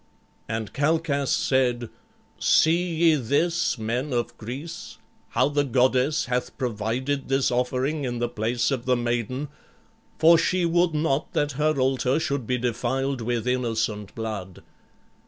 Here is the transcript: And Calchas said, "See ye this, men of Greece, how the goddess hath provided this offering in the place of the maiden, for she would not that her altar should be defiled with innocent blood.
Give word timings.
And 0.49 0.73
Calchas 0.73 1.29
said, 1.31 1.91
"See 2.39 2.91
ye 2.95 3.13
this, 3.17 3.77
men 3.77 4.13
of 4.13 4.35
Greece, 4.35 4.97
how 5.29 5.47
the 5.47 5.63
goddess 5.63 6.25
hath 6.25 6.57
provided 6.57 7.29
this 7.29 7.51
offering 7.51 8.03
in 8.03 8.17
the 8.17 8.27
place 8.27 8.71
of 8.71 8.85
the 8.85 8.97
maiden, 8.97 9.49
for 10.17 10.39
she 10.39 10.65
would 10.65 10.95
not 10.95 11.33
that 11.33 11.51
her 11.51 11.79
altar 11.79 12.19
should 12.19 12.47
be 12.47 12.57
defiled 12.57 13.21
with 13.21 13.47
innocent 13.47 14.15
blood. 14.15 14.63